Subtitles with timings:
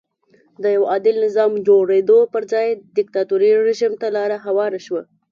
[0.61, 2.67] د یوه عادل نظام جوړېدو پر ځای
[2.97, 5.01] دیکتاتوري رژیم ته لار هواره شوه.